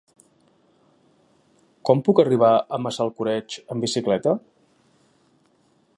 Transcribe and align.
Com 1.89 2.01
puc 2.07 2.21
arribar 2.23 2.51
a 2.55 2.81
Massalcoreig 2.87 3.59
amb 3.75 3.87
bicicleta? 3.87 4.37